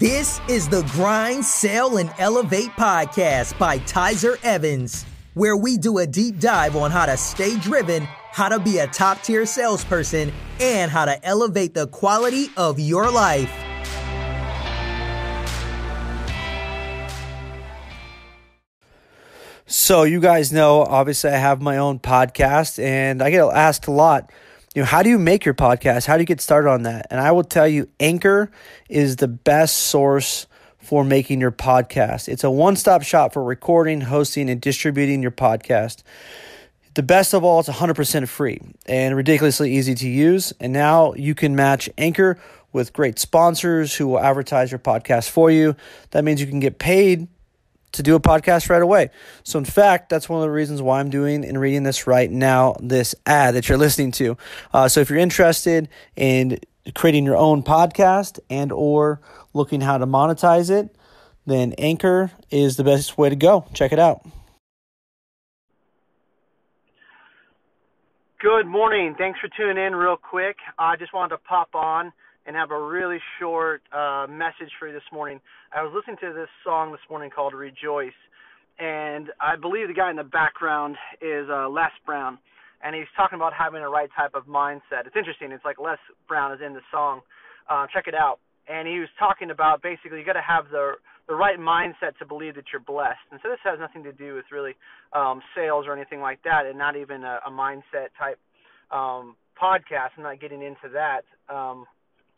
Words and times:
This 0.00 0.40
is 0.48 0.66
the 0.66 0.80
Grind, 0.92 1.44
Sell, 1.44 1.98
and 1.98 2.10
Elevate 2.18 2.70
podcast 2.70 3.58
by 3.58 3.80
Tyzer 3.80 4.42
Evans, 4.42 5.04
where 5.34 5.58
we 5.58 5.76
do 5.76 5.98
a 5.98 6.06
deep 6.06 6.40
dive 6.40 6.74
on 6.74 6.90
how 6.90 7.04
to 7.04 7.18
stay 7.18 7.58
driven, 7.58 8.04
how 8.32 8.48
to 8.48 8.58
be 8.58 8.78
a 8.78 8.86
top 8.86 9.20
tier 9.20 9.44
salesperson, 9.44 10.32
and 10.58 10.90
how 10.90 11.04
to 11.04 11.22
elevate 11.22 11.74
the 11.74 11.86
quality 11.88 12.46
of 12.56 12.80
your 12.80 13.10
life. 13.10 13.52
So, 19.66 20.04
you 20.04 20.20
guys 20.20 20.50
know, 20.50 20.80
obviously, 20.80 21.28
I 21.28 21.36
have 21.36 21.60
my 21.60 21.76
own 21.76 21.98
podcast, 21.98 22.82
and 22.82 23.22
I 23.22 23.28
get 23.30 23.44
asked 23.44 23.86
a 23.86 23.90
lot 23.90 24.32
you 24.74 24.82
know, 24.82 24.86
how 24.86 25.02
do 25.02 25.10
you 25.10 25.18
make 25.18 25.44
your 25.44 25.54
podcast? 25.54 26.06
How 26.06 26.16
do 26.16 26.22
you 26.22 26.26
get 26.26 26.40
started 26.40 26.70
on 26.70 26.84
that? 26.84 27.08
And 27.10 27.20
I 27.20 27.32
will 27.32 27.42
tell 27.42 27.66
you, 27.66 27.88
Anchor 27.98 28.52
is 28.88 29.16
the 29.16 29.26
best 29.26 29.76
source 29.76 30.46
for 30.78 31.04
making 31.04 31.40
your 31.40 31.50
podcast. 31.50 32.28
It's 32.28 32.44
a 32.44 32.50
one 32.50 32.76
stop 32.76 33.02
shop 33.02 33.32
for 33.32 33.42
recording, 33.42 34.00
hosting, 34.00 34.48
and 34.48 34.60
distributing 34.60 35.22
your 35.22 35.32
podcast. 35.32 36.04
The 36.94 37.02
best 37.02 37.34
of 37.34 37.42
all, 37.42 37.60
it's 37.60 37.68
100% 37.68 38.28
free 38.28 38.60
and 38.86 39.16
ridiculously 39.16 39.72
easy 39.72 39.94
to 39.96 40.08
use. 40.08 40.52
And 40.60 40.72
now 40.72 41.14
you 41.14 41.34
can 41.34 41.56
match 41.56 41.90
Anchor 41.98 42.38
with 42.72 42.92
great 42.92 43.18
sponsors 43.18 43.94
who 43.96 44.06
will 44.06 44.20
advertise 44.20 44.70
your 44.70 44.78
podcast 44.78 45.30
for 45.30 45.50
you. 45.50 45.74
That 46.12 46.22
means 46.22 46.40
you 46.40 46.46
can 46.46 46.60
get 46.60 46.78
paid 46.78 47.26
to 47.92 48.02
do 48.02 48.14
a 48.14 48.20
podcast 48.20 48.70
right 48.70 48.82
away. 48.82 49.10
So, 49.42 49.58
in 49.58 49.64
fact, 49.64 50.08
that's 50.08 50.28
one 50.28 50.40
of 50.40 50.42
the 50.42 50.50
reasons 50.50 50.82
why 50.82 51.00
I'm 51.00 51.10
doing 51.10 51.44
and 51.44 51.60
reading 51.60 51.82
this 51.82 52.06
right 52.06 52.30
now, 52.30 52.76
this 52.80 53.14
ad 53.26 53.54
that 53.54 53.68
you're 53.68 53.78
listening 53.86 54.12
to. 54.12 54.36
Uh, 54.72 54.88
so, 54.88 55.00
if 55.00 55.10
you're 55.10 55.18
interested 55.18 55.88
in 56.16 56.58
creating 56.94 57.24
your 57.24 57.36
own 57.36 57.62
podcast 57.62 58.38
and 58.48 58.72
or 58.72 59.20
looking 59.52 59.80
how 59.80 59.98
to 59.98 60.06
monetize 60.06 60.70
it, 60.70 60.94
then 61.46 61.72
Anchor 61.78 62.30
is 62.50 62.76
the 62.76 62.84
best 62.84 63.18
way 63.18 63.28
to 63.28 63.36
go. 63.36 63.66
Check 63.74 63.92
it 63.92 63.98
out. 63.98 64.24
Good 68.40 68.66
morning. 68.66 69.14
Thanks 69.18 69.38
for 69.38 69.48
tuning 69.48 69.84
in 69.84 69.94
real 69.94 70.16
quick. 70.16 70.56
I 70.78 70.96
just 70.96 71.12
wanted 71.12 71.36
to 71.36 71.38
pop 71.38 71.74
on 71.74 72.10
and 72.46 72.56
have 72.56 72.70
a 72.70 72.80
really 72.80 73.18
short 73.38 73.82
uh, 73.92 74.26
message 74.28 74.72
for 74.78 74.88
you 74.88 74.94
this 74.94 75.10
morning. 75.12 75.40
I 75.74 75.82
was 75.82 75.92
listening 75.94 76.16
to 76.20 76.32
this 76.32 76.48
song 76.64 76.90
this 76.92 77.00
morning 77.08 77.30
called 77.30 77.54
Rejoice, 77.54 78.16
and 78.78 79.28
I 79.40 79.56
believe 79.56 79.88
the 79.88 79.94
guy 79.94 80.10
in 80.10 80.16
the 80.16 80.24
background 80.24 80.96
is 81.20 81.46
uh, 81.50 81.68
Les 81.68 81.92
Brown, 82.06 82.38
and 82.82 82.94
he's 82.96 83.10
talking 83.16 83.36
about 83.36 83.52
having 83.52 83.82
the 83.82 83.88
right 83.88 84.10
type 84.16 84.32
of 84.34 84.46
mindset. 84.46 85.06
It's 85.06 85.16
interesting. 85.16 85.52
It's 85.52 85.64
like 85.64 85.78
Les 85.78 85.98
Brown 86.28 86.52
is 86.52 86.60
in 86.64 86.72
the 86.72 86.80
song. 86.90 87.20
Uh, 87.68 87.86
check 87.92 88.04
it 88.06 88.14
out. 88.14 88.40
And 88.68 88.86
he 88.86 88.98
was 89.00 89.08
talking 89.18 89.50
about 89.50 89.82
basically 89.82 90.18
you 90.18 90.24
got 90.24 90.34
to 90.34 90.46
have 90.46 90.70
the 90.70 90.94
the 91.28 91.34
right 91.36 91.60
mindset 91.60 92.18
to 92.18 92.26
believe 92.26 92.56
that 92.56 92.64
you're 92.72 92.82
blessed. 92.82 93.22
And 93.30 93.38
so 93.40 93.50
this 93.50 93.60
has 93.62 93.78
nothing 93.78 94.02
to 94.02 94.12
do 94.12 94.34
with 94.34 94.46
really 94.50 94.74
um, 95.12 95.40
sales 95.54 95.86
or 95.86 95.94
anything 95.94 96.20
like 96.20 96.42
that, 96.42 96.66
and 96.66 96.76
not 96.76 96.96
even 96.96 97.22
a, 97.22 97.38
a 97.46 97.50
mindset 97.50 98.10
type 98.18 98.38
um, 98.90 99.36
podcast. 99.54 100.10
I'm 100.16 100.24
not 100.24 100.40
getting 100.40 100.60
into 100.60 100.90
that. 100.92 101.22
Um, 101.48 101.86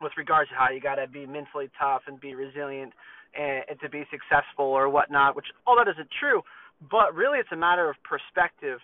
with 0.00 0.12
regards 0.16 0.50
to 0.50 0.56
how 0.56 0.70
you 0.70 0.80
got 0.80 0.96
to 0.96 1.06
be 1.06 1.26
mentally 1.26 1.70
tough 1.78 2.02
and 2.06 2.20
be 2.20 2.34
resilient 2.34 2.92
and, 3.38 3.64
and 3.68 3.80
to 3.80 3.88
be 3.88 4.04
successful 4.10 4.66
or 4.66 4.88
whatnot, 4.88 5.36
which 5.36 5.46
all 5.66 5.76
that 5.76 5.88
isn't 5.90 6.08
true, 6.20 6.42
but 6.90 7.14
really 7.14 7.38
it's 7.38 7.52
a 7.52 7.56
matter 7.56 7.88
of 7.88 7.96
perspective 8.04 8.78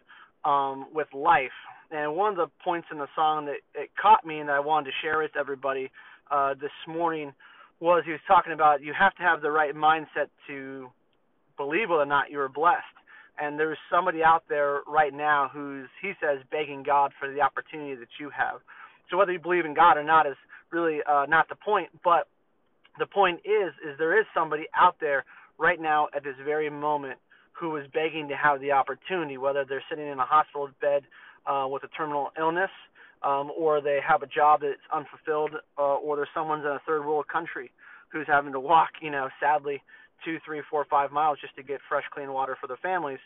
um, 0.45 0.87
with 0.93 1.09
life. 1.15 1.55
And 1.91 2.17
one 2.17 2.31
of 2.31 2.37
the 2.37 2.49
points 2.65 2.89
in 2.91 2.99
the 2.99 3.09
song 3.15 3.47
that 3.47 3.61
it 3.75 3.91
caught 4.01 4.25
me 4.25 4.41
and 4.41 4.49
that 4.49 4.57
I 4.57 4.61
wanted 4.61 4.87
to 4.87 4.97
share 5.03 5.19
with 5.19 5.33
everybody 5.39 5.91
uh, 6.31 6.55
this 6.55 6.73
morning 6.89 7.33
was 7.81 8.03
he 8.07 8.13
was 8.13 8.21
talking 8.27 8.53
about 8.53 8.83
you 8.83 8.95
have 8.99 9.15
to 9.17 9.23
have 9.23 9.43
the 9.43 9.51
right 9.51 9.75
mindset 9.75 10.31
to 10.47 10.89
believe 11.57 11.91
whether 11.91 12.03
or 12.03 12.07
not 12.07 12.31
you 12.31 12.41
are 12.41 12.49
blessed. 12.49 12.97
And 13.41 13.59
there's 13.59 13.79
somebody 13.91 14.23
out 14.23 14.45
there 14.49 14.81
right 14.87 15.13
now 15.13 15.51
who's 15.53 15.89
he 16.01 16.13
says 16.21 16.39
begging 16.51 16.83
God 16.83 17.13
for 17.19 17.33
the 17.33 17.41
opportunity 17.41 17.95
that 17.97 18.09
you 18.21 18.31
have. 18.31 18.61
So 19.11 19.17
whether 19.19 19.33
you 19.33 19.41
believe 19.41 19.65
in 19.65 19.75
God 19.75 19.97
or 19.97 20.05
not 20.05 20.27
is 20.27 20.37
really 20.73 21.01
uh, 21.09 21.27
not 21.29 21.49
the 21.49 21.55
point. 21.55 21.89
But 22.03 22.27
the 22.99 23.07
point 23.07 23.41
is, 23.45 23.73
is 23.87 23.99
there 23.99 24.19
is 24.19 24.27
somebody 24.35 24.65
out 24.75 24.97
there 25.01 25.25
right 25.59 25.81
now 25.81 26.09
at 26.17 26.25
this 26.25 26.35
very 26.45 26.71
moment 26.71 27.19
who 27.53 27.77
is 27.77 27.87
begging 27.93 28.29
to 28.29 28.37
have 28.37 28.61
the 28.61 28.73
opportunity, 28.73 29.37
whether 29.39 29.65
they're 29.65 29.85
sitting 29.89 30.07
in 30.07 30.19
a 30.19 30.25
hospital 30.25 30.69
bed 30.81 31.03
uh, 31.47 31.67
with 31.69 31.85
a 31.85 31.89
terminal 31.89 32.31
illness, 32.39 32.71
um, 33.23 33.53
or 33.57 33.81
they 33.81 34.01
have 34.07 34.23
a 34.23 34.27
job 34.27 34.61
that's 34.63 34.81
unfulfilled, 34.93 35.53
uh, 35.79 35.83
or 35.83 36.17
there's 36.17 36.29
someone's 36.35 36.65
in 36.65 36.71
a 36.73 36.81
third 36.87 37.07
world 37.07 37.29
country 37.29 37.71
who's 38.11 38.27
having 38.27 38.53
to 38.53 38.61
walk, 38.61 38.91
you 39.01 39.11
know, 39.11 39.29
sadly, 39.41 39.83
two, 40.25 40.39
three, 40.45 40.63
four, 40.71 40.85
five 40.91 41.13
miles 41.13 41.39
just 41.41 41.55
to 41.57 41.63
get 41.63 41.81
fresh, 41.89 42.05
clean 42.13 42.33
water 42.33 42.57
for 42.61 42.67
their 42.67 42.79
families. 42.83 43.21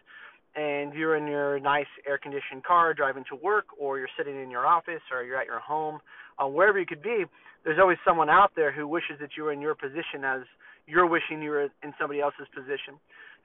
And 0.56 0.94
you're 0.94 1.16
in 1.16 1.26
your 1.26 1.60
nice 1.60 1.86
air 2.06 2.18
conditioned 2.18 2.64
car 2.64 2.94
driving 2.94 3.24
to 3.28 3.36
work, 3.36 3.66
or 3.78 3.98
you're 3.98 4.08
sitting 4.16 4.40
in 4.42 4.50
your 4.50 4.66
office, 4.66 5.02
or 5.12 5.22
you're 5.22 5.38
at 5.38 5.46
your 5.46 5.60
home, 5.60 6.00
uh, 6.38 6.46
wherever 6.46 6.78
you 6.78 6.86
could 6.86 7.02
be, 7.02 7.24
there's 7.64 7.78
always 7.80 7.98
someone 8.06 8.30
out 8.30 8.52
there 8.56 8.72
who 8.72 8.88
wishes 8.88 9.18
that 9.20 9.30
you 9.36 9.42
were 9.44 9.52
in 9.52 9.60
your 9.60 9.74
position 9.74 10.24
as 10.24 10.42
you're 10.86 11.06
wishing 11.06 11.42
you 11.42 11.50
were 11.50 11.62
in 11.82 11.92
somebody 11.98 12.20
else's 12.20 12.46
position. 12.54 12.96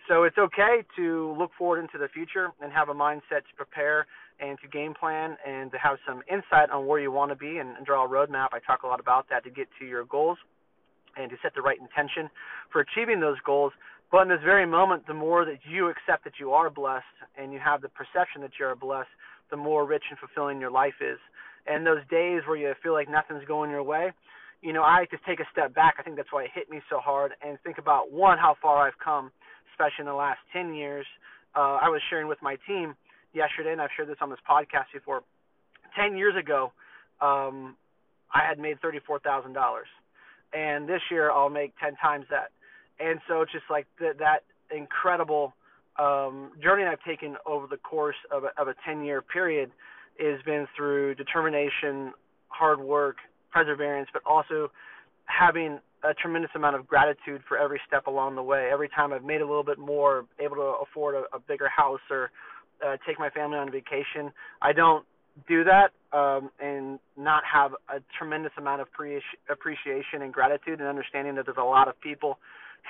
So 0.08 0.24
it's 0.24 0.38
okay 0.38 0.84
to 0.96 1.36
look 1.38 1.52
forward 1.58 1.80
into 1.80 1.98
the 1.98 2.08
future 2.08 2.50
and 2.62 2.72
have 2.72 2.90
a 2.90 2.94
mindset 2.94 3.46
to 3.50 3.54
prepare 3.56 4.08
and 4.40 4.58
to 4.62 4.68
game 4.68 4.94
plan 4.94 5.38
and 5.46 5.72
to 5.72 5.78
have 5.78 5.98
some 6.08 6.22
insight 6.32 6.70
on 6.72 6.88
where 6.88 7.00
you 7.00 7.12
want 7.12 7.32
to 7.32 7.36
be 7.36 7.58
and, 7.58 7.78
and 7.78 7.86
draw 7.86 8.06
a 8.06 8.10
roadmap. 8.10 8.50
I 8.54 8.60
talk 8.66 8.84
a 8.84 8.88
lot 8.88 9.00
about 9.00 9.30
that 9.30 9.44
to 9.44 9.50
get 9.50 9.68
to 9.80 9.86
your 9.86 10.06
goals 10.06 10.38
and 11.18 11.30
to 11.30 11.38
set 11.44 11.54
the 11.54 11.62
right 11.62 11.78
intention 11.80 12.30
for 12.72 12.82
achieving 12.82 13.20
those 13.20 13.38
goals. 13.46 13.74
But 14.12 14.24
in 14.24 14.30
this 14.30 14.44
very 14.44 14.66
moment, 14.66 15.08
the 15.08 15.14
more 15.14 15.46
that 15.46 15.60
you 15.70 15.90
accept 15.90 16.26
that 16.26 16.34
you 16.40 16.52
are 16.52 16.70
blessed 16.70 17.06
and 17.38 17.54
you 17.54 17.60
have 17.60 17.82
the 17.82 17.90
perception 17.90 18.42
that 18.42 18.52
you 18.60 18.66
are 18.66 18.76
blessed, 18.76 19.10
the 19.50 19.58
more 19.58 19.86
rich 19.86 20.04
and 20.10 20.20
fulfilling 20.20 20.60
your 20.60 20.72
life 20.72 20.96
is 21.00 21.18
and 21.68 21.86
those 21.86 22.02
days 22.10 22.42
where 22.48 22.58
you 22.58 22.74
feel 22.82 22.94
like 22.94 23.10
nothing's 23.10 23.46
going 23.46 23.70
your 23.70 23.84
way, 23.84 24.12
you 24.62 24.74
know, 24.74 24.82
I 24.82 25.00
like 25.00 25.10
to 25.12 25.20
take 25.28 25.40
a 25.40 25.48
step 25.52 25.74
back. 25.74 25.96
I 26.00 26.04
think 26.04 26.16
that's 26.16 26.32
why 26.32 26.44
it 26.44 26.52
hit 26.54 26.70
me 26.70 26.82
so 26.90 27.00
hard 27.00 27.34
and 27.42 27.58
think 27.64 27.78
about 27.78 28.12
one 28.12 28.38
how 28.38 28.56
far 28.62 28.88
I've 28.88 28.98
come, 29.04 29.32
especially 29.74 30.02
in 30.02 30.06
the 30.06 30.14
last 30.14 30.40
10 30.54 30.74
years. 30.74 31.06
Uh, 31.56 31.78
I 31.82 31.90
was 31.90 32.02
sharing 32.10 32.28
with 32.28 32.38
my 32.42 32.58
team 32.68 32.96
yesterday, 33.34 33.72
and 33.72 33.82
I've 33.82 33.90
shared 33.96 34.10
this 34.10 34.22
on 34.22 34.30
this 34.30 34.40
podcast 34.50 34.94
before. 34.94 35.24
10 35.98 36.18
years 36.18 36.36
ago, 36.40 36.72
um, 37.22 37.76
I 38.34 38.48
had 38.48 38.60
made 38.60 38.78
$34,000, 38.82 39.54
and 40.54 40.88
this 40.88 41.02
year 41.10 41.32
I'll 41.32 41.50
make 41.50 41.74
10 41.84 41.96
times 41.96 42.26
that. 42.30 42.52
And 43.02 43.20
so 43.28 43.46
just 43.52 43.66
like 43.70 43.88
th- 44.00 44.18
that 44.20 44.44
incredible 44.76 45.54
um, 46.00 46.52
journey 46.62 46.84
I've 46.84 47.04
taken 47.04 47.36
over 47.46 47.68
the 47.68 47.78
course 47.78 48.16
of 48.32 48.44
a, 48.44 48.62
of 48.62 48.68
a 48.68 48.76
10 48.86 49.04
year 49.04 49.22
period 49.22 49.72
has 50.20 50.42
been 50.46 50.68
through 50.76 51.16
determination, 51.16 52.14
hard 52.48 52.80
work, 52.80 53.18
perseverance, 53.52 54.10
but 54.14 54.22
also 54.26 54.72
having 55.26 55.80
a 56.04 56.14
tremendous 56.14 56.52
amount 56.56 56.76
of 56.76 56.88
gratitude 56.88 57.42
for 57.48 57.58
every 57.58 57.80
step 57.88 58.08
along 58.08 58.36
the 58.36 58.44
way. 58.44 58.70
Every 58.72 58.90
time 58.90 59.14
I've 59.14 59.24
made 59.24 59.42
a 59.42 59.46
little 59.46 59.64
bit 59.64 59.78
more, 59.78 60.26
able 60.40 60.56
to 60.56 60.74
afford 60.84 61.16
a, 61.16 61.24
a 61.36 61.40
bigger 61.40 61.70
house 61.70 62.02
or 62.10 62.32
uh, 62.86 62.98
take 63.08 63.20
my 63.20 63.30
family 63.30 63.58
on 63.58 63.72
vacation, 63.72 64.32
I 64.62 64.74
don't 64.74 65.06
do 65.48 65.64
that 65.64 65.92
um, 66.18 66.50
and 66.60 67.00
not 67.18 67.44
have 67.52 67.72
a 67.90 68.02
tremendous 68.18 68.52
amount 68.58 68.82
of 68.82 68.92
pre- 68.92 69.22
appreciation 69.50 70.22
and 70.22 70.34
gratitude 70.34 70.80
and 70.80 70.88
understanding 70.88 71.36
that 71.36 71.46
there's 71.46 71.58
a 71.60 71.64
lot 71.64 71.88
of 71.88 72.00
people 72.02 72.40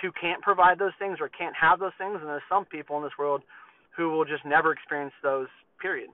who 0.01 0.11
can't 0.19 0.41
provide 0.41 0.79
those 0.79 0.95
things 0.97 1.17
or 1.19 1.29
can't 1.29 1.55
have 1.59 1.79
those 1.79 1.95
things, 1.97 2.17
and 2.19 2.27
there's 2.27 2.45
some 2.49 2.65
people 2.65 2.97
in 2.97 3.03
this 3.03 3.17
world 3.19 3.41
who 3.95 4.09
will 4.09 4.25
just 4.25 4.45
never 4.45 4.71
experience 4.71 5.13
those. 5.23 5.47
Period. 5.81 6.09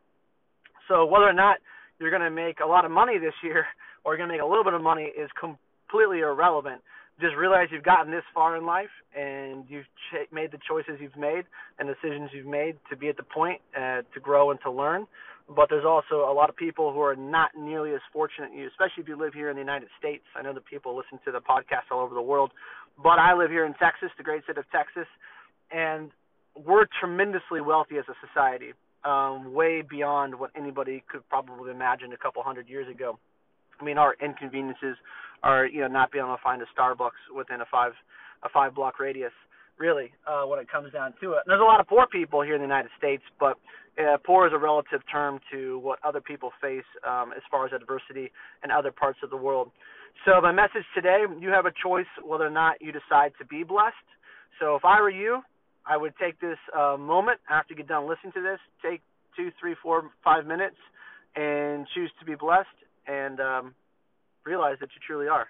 So 0.88 1.06
whether 1.06 1.26
or 1.26 1.34
not 1.34 1.58
you're 2.00 2.10
going 2.10 2.22
to 2.22 2.32
make 2.32 2.60
a 2.60 2.66
lot 2.66 2.86
of 2.86 2.92
money 2.92 3.18
this 3.20 3.34
year 3.44 3.66
or 4.04 4.14
you're 4.14 4.18
going 4.18 4.30
to 4.30 4.34
make 4.34 4.42
a 4.42 4.48
little 4.48 4.64
bit 4.64 4.74
of 4.74 4.82
money 4.82 5.04
is 5.04 5.30
completely 5.40 6.20
irrelevant. 6.20 6.82
Just 7.20 7.36
realize 7.36 7.68
you've 7.72 7.84
gotten 7.84 8.12
this 8.12 8.24
far 8.34 8.56
in 8.56 8.66
life 8.66 8.94
and 9.18 9.66
you've 9.68 9.90
ch- 10.14 10.32
made 10.32 10.52
the 10.52 10.60
choices 10.70 11.02
you've 11.02 11.18
made 11.18 11.46
and 11.80 11.90
decisions 11.90 12.30
you've 12.32 12.46
made 12.46 12.78
to 12.92 12.96
be 12.96 13.10
at 13.10 13.18
the 13.18 13.24
point 13.24 13.60
uh, 13.76 14.04
to 14.14 14.20
grow 14.22 14.52
and 14.52 14.60
to 14.64 14.72
learn. 14.72 15.08
But 15.50 15.70
there's 15.70 15.86
also 15.86 16.30
a 16.30 16.34
lot 16.36 16.50
of 16.50 16.56
people 16.56 16.94
who 16.94 17.00
are 17.00 17.16
not 17.16 17.52
nearly 17.58 17.94
as 17.94 18.02
fortunate 18.14 18.52
you, 18.54 18.68
especially 18.68 19.02
if 19.02 19.08
you 19.08 19.18
live 19.18 19.34
here 19.34 19.50
in 19.50 19.56
the 19.56 19.62
United 19.62 19.88
States. 19.98 20.24
I 20.36 20.44
know 20.44 20.54
that 20.54 20.66
people 20.66 20.96
listen 20.96 21.20
to 21.26 21.32
the 21.32 21.40
podcast 21.40 21.90
all 21.90 22.02
over 22.02 22.14
the 22.14 22.22
world, 22.22 22.52
but 23.02 23.20
I 23.20 23.34
live 23.34 23.52
here 23.52 23.66
in 23.66 23.74
Texas, 23.76 24.10
the 24.18 24.24
great 24.24 24.44
state 24.44 24.58
of 24.58 24.66
Texas, 24.72 25.08
and 25.72 26.12
we're 26.56 26.86
tremendously 27.00 27.62
wealthy 27.62 27.98
as 27.98 28.06
a 28.10 28.16
society 28.26 28.74
um, 29.04 29.54
way 29.54 29.84
beyond 29.88 30.36
what 30.36 30.52
anybody 30.56 31.04
could 31.10 31.28
probably 31.30 31.72
imagine 31.72 32.14
a 32.14 32.18
couple 32.18 32.42
hundred 32.44 32.68
years 32.68 32.88
ago. 32.90 33.18
I 33.80 33.84
mean, 33.84 33.98
our 33.98 34.16
inconveniences 34.24 34.98
are 35.44 35.68
you 35.68 35.82
know 35.82 35.88
not 35.88 36.12
being 36.12 36.26
able 36.26 36.36
to 36.36 36.42
find 36.42 36.62
a 36.62 36.66
Starbucks 36.78 37.36
within 37.36 37.62
a 37.62 37.66
five 37.70 37.94
a 38.44 38.50
five 38.50 38.74
block 38.74 39.00
radius. 39.00 39.34
Really, 39.78 40.12
uh, 40.28 40.44
when 40.44 40.60
it 40.60 40.70
comes 40.70 40.92
down 40.92 41.14
to 41.22 41.34
it. 41.34 41.42
And 41.46 41.48
there's 41.48 41.62
a 41.62 41.64
lot 41.64 41.80
of 41.80 41.88
poor 41.88 42.08
people 42.08 42.42
here 42.42 42.56
in 42.56 42.62
the 42.62 42.68
United 42.68 42.92
States, 42.98 43.24
but 43.40 43.58
uh, 43.98 44.18
poor 44.26 44.48
is 44.48 44.54
a 44.54 44.58
relative 44.58 45.02
term 45.12 45.40
to 45.52 45.80
what 45.80 46.00
other 46.04 46.22
people 46.22 46.52
face 46.62 46.86
um, 47.08 47.32
as 47.36 47.42
far 47.50 47.66
as 47.66 47.74
adversity 47.74 48.32
in 48.64 48.72
other 48.72 48.92
parts 48.92 49.20
of 49.24 49.30
the 49.30 49.38
world. 49.38 49.72
So 50.26 50.42
my 50.42 50.52
message 50.52 50.86
today, 50.96 51.24
you 51.40 51.50
have 51.50 51.66
a 51.66 51.72
choice 51.84 52.10
whether 52.26 52.46
or 52.46 52.52
not 52.52 52.82
you 52.82 52.92
decide 52.92 53.34
to 53.40 53.46
be 53.46 53.64
blessed. 53.64 53.96
So 54.60 54.76
if 54.76 54.86
I 54.86 55.00
were 55.02 55.10
you, 55.10 55.42
I 55.86 55.96
would 55.98 56.14
take 56.20 56.40
this 56.40 56.58
uh, 56.78 56.98
moment 56.98 57.40
after 57.50 57.74
you 57.74 57.78
get 57.78 57.88
done 57.88 58.08
listening 58.10 58.34
to 58.34 58.42
this, 58.42 58.60
take 58.84 59.02
two, 59.36 59.52
three, 59.60 59.76
four, 59.82 60.10
five 60.24 60.46
minutes, 60.46 60.76
and 61.36 61.88
choose 61.94 62.12
to 62.20 62.26
be 62.26 62.36
blessed, 62.36 62.68
and 63.08 63.40
um, 63.40 63.76
realize 64.46 64.78
that 64.80 64.90
you 64.96 65.02
truly 65.06 65.28
are. 65.28 65.48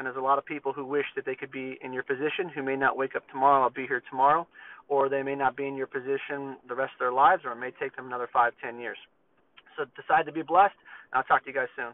And 0.00 0.06
there's 0.06 0.16
a 0.16 0.20
lot 0.20 0.38
of 0.38 0.46
people 0.46 0.72
who 0.72 0.86
wish 0.86 1.04
that 1.14 1.26
they 1.26 1.34
could 1.34 1.52
be 1.52 1.78
in 1.84 1.92
your 1.92 2.02
position 2.02 2.48
who 2.48 2.62
may 2.62 2.74
not 2.74 2.96
wake 2.96 3.14
up 3.14 3.28
tomorrow 3.28 3.66
or 3.66 3.70
be 3.70 3.86
here 3.86 4.02
tomorrow, 4.08 4.46
or 4.88 5.10
they 5.10 5.22
may 5.22 5.34
not 5.34 5.58
be 5.58 5.66
in 5.66 5.76
your 5.76 5.88
position 5.88 6.56
the 6.66 6.74
rest 6.74 6.92
of 6.94 7.00
their 7.00 7.12
lives, 7.12 7.42
or 7.44 7.52
it 7.52 7.56
may 7.56 7.70
take 7.78 7.94
them 7.96 8.06
another 8.06 8.26
five, 8.32 8.54
ten 8.64 8.80
years. 8.80 8.96
So 9.76 9.84
decide 10.00 10.24
to 10.24 10.32
be 10.32 10.40
blessed. 10.40 10.72
And 11.12 11.18
I'll 11.18 11.24
talk 11.24 11.44
to 11.44 11.50
you 11.50 11.54
guys 11.54 11.68
soon. 11.76 11.92